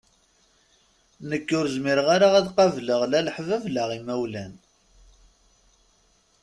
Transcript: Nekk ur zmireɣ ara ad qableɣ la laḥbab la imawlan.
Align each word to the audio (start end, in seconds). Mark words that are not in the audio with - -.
Nekk 1.29 1.49
ur 1.59 1.65
zmireɣ 1.75 2.07
ara 2.15 2.27
ad 2.35 2.47
qableɣ 2.57 3.01
la 3.07 3.19
laḥbab 3.25 3.63
la 3.75 3.83
imawlan. 3.97 4.53